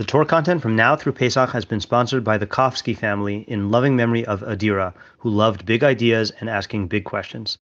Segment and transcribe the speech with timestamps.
[0.00, 3.70] The Torah content from now through Pesach has been sponsored by the Kofsky family in
[3.70, 7.58] loving memory of Adira, who loved big ideas and asking big questions.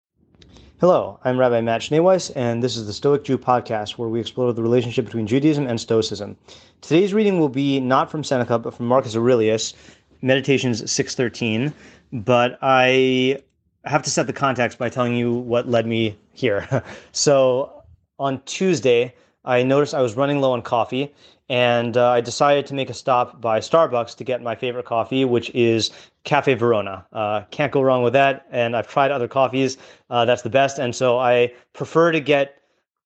[0.79, 4.54] Hello, I'm Rabbi Matt Schneeweiss, and this is the Stoic Jew podcast, where we explore
[4.54, 6.38] the relationship between Judaism and Stoicism.
[6.81, 9.74] Today's reading will be not from Seneca, but from Marcus Aurelius,
[10.22, 11.74] Meditations 613.
[12.13, 13.42] But I
[13.85, 16.84] have to set the context by telling you what led me here.
[17.13, 17.84] so
[18.20, 21.12] on Tuesday, I noticed I was running low on coffee,
[21.50, 25.26] and uh, I decided to make a stop by Starbucks to get my favorite coffee,
[25.26, 25.92] which is
[26.24, 27.05] Cafe Verona.
[27.14, 28.46] Uh, can't go wrong with that.
[28.52, 29.78] And I've tried other coffees;
[30.10, 30.80] uh, that's the best.
[30.80, 32.58] And so I prefer to get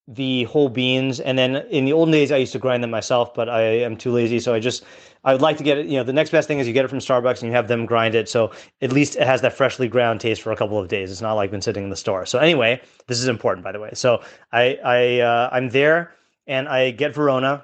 [0.08, 1.20] the whole beans.
[1.20, 3.96] And then in the olden days, I used to grind them myself, but I am
[3.96, 4.84] too lazy, so I just
[5.24, 5.86] I would like to get it.
[5.86, 7.68] You know, the next best thing is you get it from Starbucks and you have
[7.68, 8.52] them grind it, so
[8.82, 11.12] at least it has that freshly ground taste for a couple of days.
[11.12, 12.26] It's not like been sitting in the store.
[12.26, 13.92] So anyway, this is important, by the way.
[13.94, 14.22] So
[14.52, 16.12] I I uh, I'm there
[16.48, 17.64] and I get Verona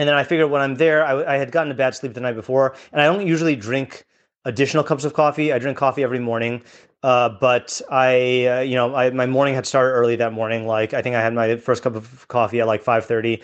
[0.00, 2.22] and then I figured when I'm there, I, I, had gotten a bad sleep the
[2.22, 4.06] night before, and I don't usually drink
[4.46, 5.52] additional cups of coffee.
[5.52, 6.62] I drink coffee every morning,
[7.02, 10.66] uh, but I, uh, you know, I, my morning had started early that morning.
[10.66, 13.42] Like I think I had my first cup of coffee at like five thirty,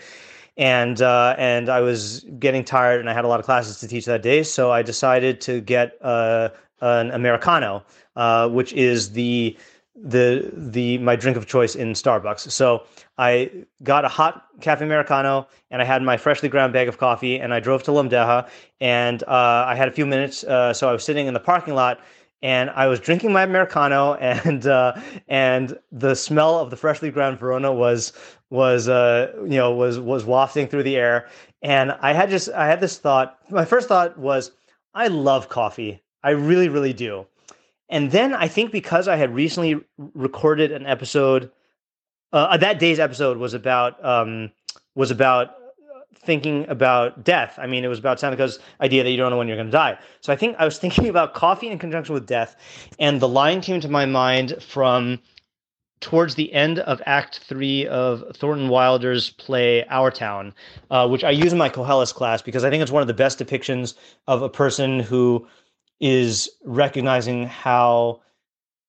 [0.57, 3.87] and uh, and I was getting tired, and I had a lot of classes to
[3.87, 6.49] teach that day, so I decided to get uh,
[6.81, 9.55] an americano, uh, which is the
[10.03, 12.51] the the my drink of choice in Starbucks.
[12.51, 12.83] So
[13.17, 13.51] I
[13.83, 17.53] got a hot cafe americano and I had my freshly ground bag of coffee and
[17.53, 18.47] I drove to Lamdeha
[18.79, 20.43] and uh, I had a few minutes.
[20.43, 21.99] Uh, so I was sitting in the parking lot
[22.43, 24.93] and I was drinking my americano and uh,
[25.27, 28.13] and the smell of the freshly ground Verona was
[28.51, 31.27] was uh, you know was was wafting through the air
[31.63, 33.39] and I had just I had this thought.
[33.49, 34.51] My first thought was
[34.93, 36.03] I love coffee.
[36.23, 37.25] I really really do.
[37.89, 41.51] And then I think because I had recently recorded an episode,
[42.33, 44.51] uh, that day's episode was about um,
[44.95, 45.55] was about
[46.15, 47.57] thinking about death.
[47.57, 49.71] I mean, it was about Seneca's idea that you don't know when you're going to
[49.71, 49.97] die.
[50.19, 52.55] So I think I was thinking about coffee in conjunction with death,
[52.99, 55.19] and the line came to my mind from
[55.99, 60.53] towards the end of Act Three of Thornton Wilder's play Our Town,
[60.91, 63.13] uh, which I use in my Koheles class because I think it's one of the
[63.13, 63.95] best depictions
[64.27, 65.47] of a person who
[65.99, 68.21] is recognizing how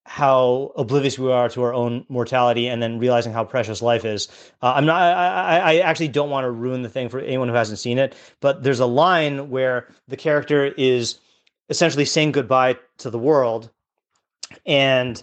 [0.08, 4.26] how oblivious we are to our own mortality and then realizing how precious life is.
[4.62, 7.54] Uh, I'm not, I, I actually don't want to ruin the thing for anyone who
[7.54, 11.19] hasn't seen it, but there's a line where the character is
[11.69, 13.69] essentially saying goodbye to the world
[14.64, 15.22] and,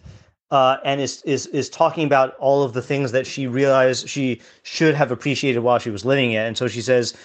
[0.52, 4.40] uh, and is, is, is talking about all of the things that she realized she
[4.62, 6.46] should have appreciated while she was living it.
[6.46, 7.16] And so she says,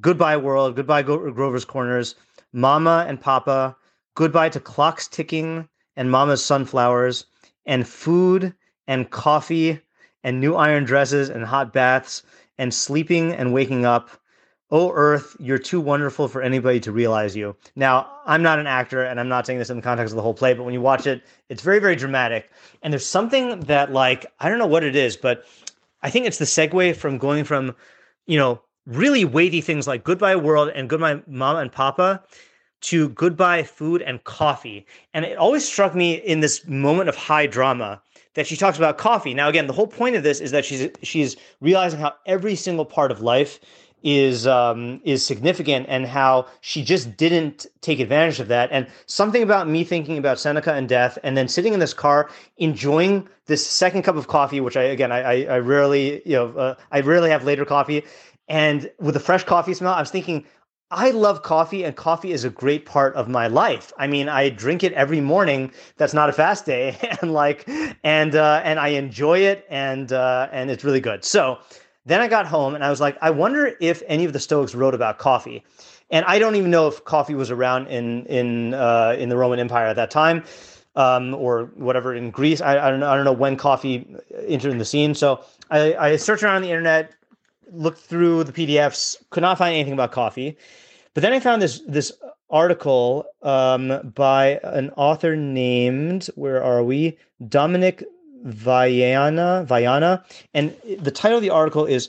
[0.00, 2.14] goodbye world, goodbye Grover's Corners,
[2.52, 3.76] mama and papa,
[4.18, 7.24] goodbye to clocks ticking and mama's sunflowers
[7.66, 8.52] and food
[8.88, 9.80] and coffee
[10.24, 12.24] and new iron dresses and hot baths
[12.58, 14.10] and sleeping and waking up.
[14.72, 17.54] Oh, Earth, you're too wonderful for anybody to realize you.
[17.76, 20.22] Now, I'm not an actor and I'm not saying this in the context of the
[20.22, 22.50] whole play, but when you watch it, it's very, very dramatic.
[22.82, 25.44] And there's something that, like, I don't know what it is, but
[26.02, 27.76] I think it's the segue from going from,
[28.26, 32.24] you know, really weighty things like Goodbye World and Goodbye Mama and Papa
[32.80, 34.86] to goodbye food and coffee.
[35.14, 38.00] And it always struck me in this moment of high drama
[38.34, 39.34] that she talks about coffee.
[39.34, 42.84] Now, again, the whole point of this is that she's she's realizing how every single
[42.84, 43.58] part of life
[44.02, 48.68] is um, is significant and how she just didn't take advantage of that.
[48.70, 52.30] And something about me thinking about Seneca and death, and then sitting in this car
[52.58, 56.74] enjoying this second cup of coffee, which I again I I, rarely you know uh,
[56.92, 58.04] I rarely have later coffee,
[58.48, 60.44] and with the fresh coffee smell, I was thinking
[60.90, 63.92] I love coffee, and coffee is a great part of my life.
[63.98, 65.70] I mean, I drink it every morning.
[65.98, 67.68] That's not a fast day, and like,
[68.04, 71.24] and uh, and I enjoy it, and uh, and it's really good.
[71.24, 71.58] So
[72.06, 74.74] then I got home, and I was like, I wonder if any of the Stoics
[74.74, 75.62] wrote about coffee,
[76.10, 79.58] and I don't even know if coffee was around in in uh, in the Roman
[79.58, 80.44] Empire at that time.
[80.96, 82.60] Um, or whatever in Greece.
[82.60, 83.08] I, I, don't know.
[83.08, 84.04] I don't know when coffee
[84.48, 85.14] entered the scene.
[85.14, 87.12] So I, I searched around the internet,
[87.72, 90.56] looked through the PDFs, could not find anything about coffee.
[91.14, 92.12] But then I found this this
[92.50, 97.18] article um, by an author named where are we
[97.48, 98.04] Dominic
[98.44, 100.24] Viana Viana,
[100.54, 102.08] and the title of the article is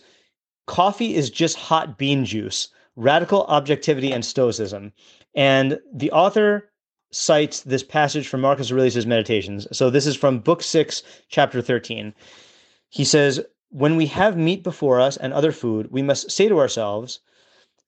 [0.67, 4.93] "Coffee is just hot bean juice: Radical Objectivity and Stoicism."
[5.35, 6.69] And the author
[7.11, 9.67] cites this passage from Marcus Aurelius' Meditations.
[9.71, 12.13] So this is from Book Six, Chapter thirteen.
[12.89, 16.59] He says, when we have meat before us and other food, we must say to
[16.59, 17.19] ourselves,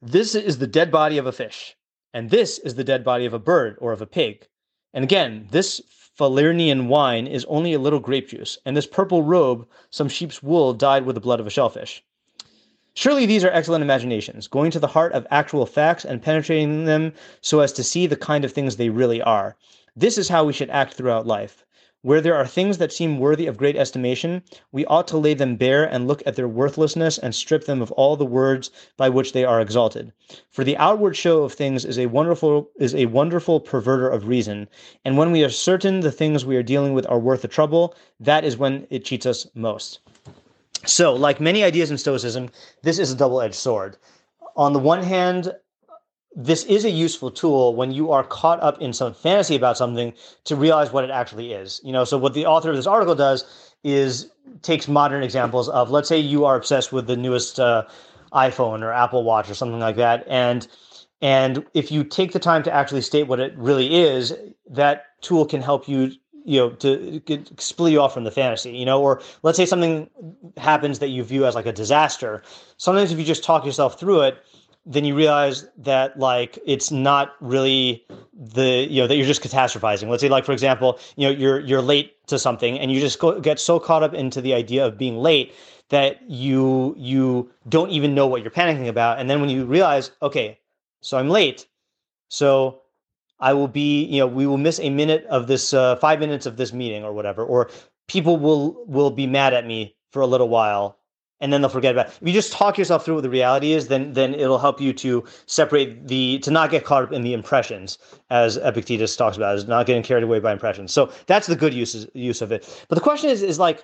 [0.01, 1.75] This is the dead body of a fish,
[2.13, 4.47] and this is the dead body of a bird or of a pig.
[4.93, 5.81] And again, this
[6.19, 10.73] Falernian wine is only a little grape juice, and this purple robe, some sheep's wool
[10.73, 12.03] dyed with the blood of a shellfish.
[12.93, 17.13] Surely these are excellent imaginations, going to the heart of actual facts and penetrating them
[17.39, 19.55] so as to see the kind of things they really are.
[19.95, 21.65] This is how we should act throughout life.
[22.03, 25.55] Where there are things that seem worthy of great estimation, we ought to lay them
[25.55, 29.33] bare and look at their worthlessness and strip them of all the words by which
[29.33, 30.11] they are exalted.
[30.49, 34.67] For the outward show of things is a wonderful is a wonderful perverter of reason,
[35.05, 37.93] and when we are certain the things we are dealing with are worth the trouble,
[38.19, 39.99] that is when it cheats us most.
[40.87, 42.49] So, like many ideas in Stoicism,
[42.81, 43.97] this is a double-edged sword.
[44.55, 45.53] On the one hand,
[46.35, 50.13] this is a useful tool when you are caught up in some fantasy about something
[50.45, 51.81] to realize what it actually is.
[51.83, 54.31] You know, so what the author of this article does is
[54.61, 57.83] takes modern examples of, let's say, you are obsessed with the newest uh,
[58.33, 60.67] iPhone or Apple Watch or something like that, and
[61.21, 64.33] and if you take the time to actually state what it really is,
[64.69, 66.11] that tool can help you
[66.45, 67.21] you know to
[67.57, 70.09] split you off from the fantasy you know or let's say something
[70.57, 72.41] happens that you view as like a disaster
[72.77, 74.43] sometimes if you just talk yourself through it
[74.85, 80.09] then you realize that like it's not really the you know that you're just catastrophizing.
[80.09, 83.19] Let's say like for example you know you're you're late to something and you just
[83.19, 85.53] go, get so caught up into the idea of being late
[85.89, 89.19] that you you don't even know what you're panicking about.
[89.19, 90.59] And then when you realize okay
[91.01, 91.67] so i'm late.
[92.29, 92.81] So
[93.39, 96.45] i will be you know we will miss a minute of this uh, five minutes
[96.45, 97.69] of this meeting or whatever or
[98.07, 100.97] people will will be mad at me for a little while
[101.41, 102.17] and then they'll forget about it.
[102.21, 104.93] If you just talk yourself through what the reality is, then then it'll help you
[104.93, 107.97] to separate the to not get caught up in the impressions,
[108.29, 110.93] as Epictetus talks about, is not getting carried away by impressions.
[110.93, 112.85] So that's the good use use of it.
[112.87, 113.83] But the question is is like,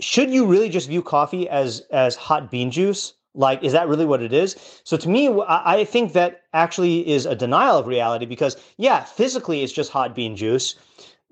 [0.00, 3.14] should you really just view coffee as as hot bean juice?
[3.36, 4.54] Like, is that really what it is?
[4.84, 9.64] So to me, I think that actually is a denial of reality because yeah, physically
[9.64, 10.76] it's just hot bean juice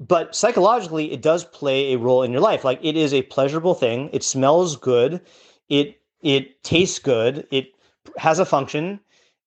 [0.08, 3.74] but psychologically it does play a role in your life like it is a pleasurable
[3.74, 5.20] thing it smells good
[5.68, 7.72] it it tastes good it
[8.16, 8.98] has a function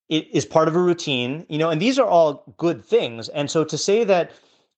[0.07, 3.52] it is part of a routine you know and these are all good things and
[3.52, 4.31] so to say that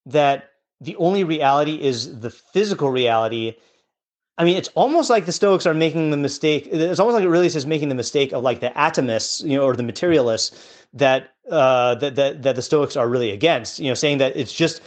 [0.05, 0.51] that
[0.81, 3.55] the only reality is the physical reality
[4.39, 6.67] I mean, it's almost like the Stoics are making the mistake.
[6.71, 9.63] It's almost like it really is making the mistake of like the atomists, you know,
[9.63, 13.79] or the materialists that uh, that that that the Stoics are really against.
[13.79, 14.81] You know, saying that it's just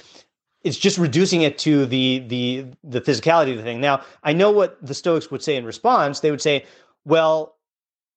[0.63, 3.81] it's just reducing it to the the the physicality of the thing.
[3.81, 6.21] Now, I know what the Stoics would say in response.
[6.21, 6.67] They would say,
[7.05, 7.57] "Well,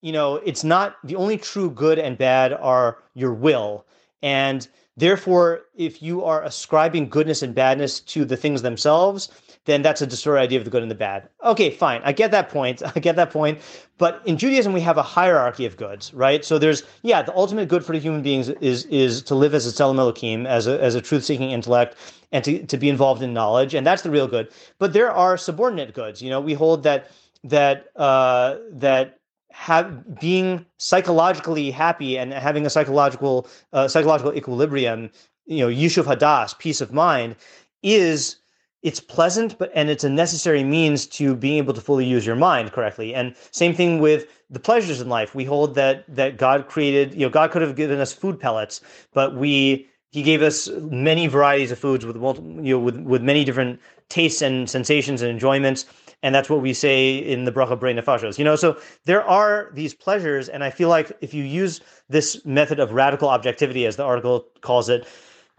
[0.01, 3.85] you know, it's not the only true good and bad are your will,
[4.21, 4.67] and
[4.97, 9.29] therefore, if you are ascribing goodness and badness to the things themselves,
[9.65, 11.29] then that's a distorted idea of the good and the bad.
[11.43, 12.01] Okay, fine.
[12.03, 12.81] I get that point.
[12.95, 13.59] I get that point.
[13.97, 16.43] But in Judaism, we have a hierarchy of goods, right?
[16.43, 19.65] So there's, yeah, the ultimate good for the human beings is is to live as
[19.65, 21.95] a Tselem Elohim, as a, as a truth-seeking intellect,
[22.31, 24.49] and to, to be involved in knowledge, and that's the real good.
[24.79, 26.21] But there are subordinate goods.
[26.21, 27.11] You know, we hold that
[27.43, 29.19] that uh, that
[29.51, 35.11] have being psychologically happy and having a psychological uh, psychological equilibrium,
[35.45, 37.35] you know, yishuv hadas, peace of mind,
[37.83, 38.37] is
[38.83, 42.35] it's pleasant, but and it's a necessary means to being able to fully use your
[42.35, 43.15] mind correctly.
[43.15, 45.33] And same thing with the pleasures in life.
[45.33, 48.81] We hold that that God created, you know, God could have given us food pellets,
[49.13, 53.45] but we he gave us many varieties of foods with you know with with many
[53.45, 55.85] different tastes and sensations and enjoyments.
[56.21, 58.37] And that's what we say in the bracha borei nefashos.
[58.37, 62.45] You know, so there are these pleasures, and I feel like if you use this
[62.45, 65.05] method of radical objectivity, as the article calls it,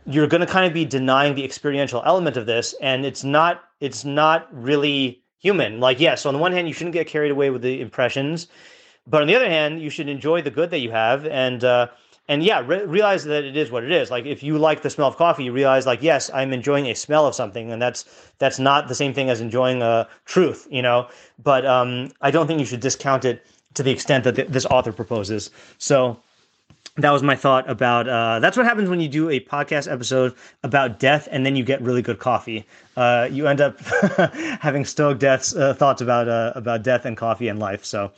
[0.06, 3.64] you're going to kind of be denying the experiential element of this and it's not
[3.80, 5.80] it's not really human.
[5.80, 8.49] Like yes so on the one hand you shouldn't get carried away with the impressions
[9.06, 11.87] but on the other hand you should enjoy the good that you have and uh
[12.28, 14.11] and yeah re- realize that it is what it is.
[14.11, 16.94] Like if you like the smell of coffee you realize like yes i'm enjoying a
[16.94, 18.04] smell of something and that's
[18.38, 21.08] that's not the same thing as enjoying a truth you know?
[21.42, 24.66] But um i don't think you should discount it to the extent that th- this
[24.66, 25.50] author proposes.
[25.78, 26.18] So
[26.96, 30.32] that was my thought about uh, that's what happens when you do a podcast episode
[30.62, 32.64] about death and then you get really good coffee.
[32.96, 33.80] Uh, you end up
[34.60, 37.84] having stoic deaths uh, thoughts about uh, about death and coffee and life.
[37.84, 38.12] So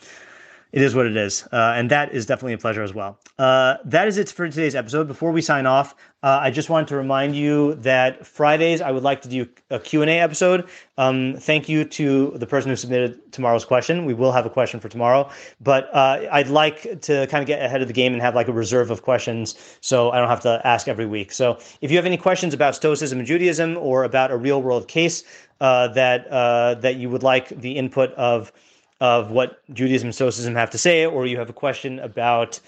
[0.76, 1.42] it is what it is.
[1.52, 3.18] Uh, and that is definitely a pleasure as well.
[3.38, 5.08] Uh, that is it for today's episode.
[5.08, 9.02] Before we sign off, uh, I just wanted to remind you that Fridays I would
[9.02, 10.68] like to do a Q&A episode.
[10.98, 14.04] Um, thank you to the person who submitted tomorrow's question.
[14.04, 15.30] We will have a question for tomorrow,
[15.62, 18.48] but uh, I'd like to kind of get ahead of the game and have like
[18.48, 21.32] a reserve of questions so I don't have to ask every week.
[21.32, 24.88] So if you have any questions about Stoicism and Judaism or about a real world
[24.88, 25.24] case
[25.62, 28.52] uh, that uh, that you would like the input of
[29.00, 32.60] of what Judaism and Stoicism have to say, or you have a question about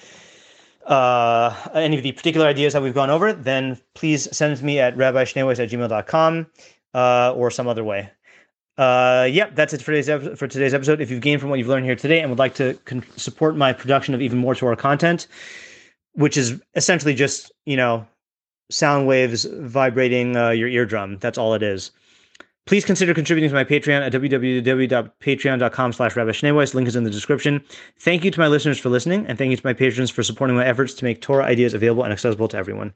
[0.87, 4.97] uh, any of the particular ideas that we've gone over, then please send me at
[4.97, 6.47] rabbischneeweiss at gmail.com
[6.95, 8.11] uh, or some other way.
[8.79, 11.01] uh, yep, that's it for today's episode, for today's episode.
[11.01, 13.57] If you've gained from what you've learned here today and would like to con- support
[13.57, 15.27] my production of even more Torah content,
[16.13, 18.07] which is essentially just you know
[18.71, 21.19] sound waves vibrating uh, your eardrum.
[21.19, 21.91] That's all it is.
[22.69, 26.15] Please consider contributing to my Patreon at www.patreon.com slash.
[26.75, 27.65] Link is in the description.
[27.99, 30.55] Thank you to my listeners for listening, and thank you to my patrons for supporting
[30.55, 32.93] my efforts to make Torah ideas available and accessible to everyone.